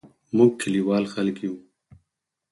[0.37, 1.55] موږ کلیوال خلګ یو